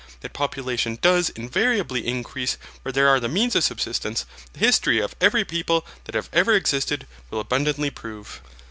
That 0.21 0.33
population 0.33 0.97
does 0.99 1.29
invariably 1.29 2.07
increase 2.07 2.57
where 2.81 2.91
there 2.91 3.07
are 3.07 3.19
the 3.19 3.29
means 3.29 3.55
of 3.55 3.63
subsistence, 3.63 4.25
the 4.53 4.57
history 4.59 4.99
of 4.99 5.15
every 5.21 5.45
people 5.45 5.85
that 6.05 6.15
have 6.15 6.27
ever 6.33 6.53
existed 6.55 7.05
will 7.29 7.39
abundantly 7.39 7.91
prove. 7.91 8.41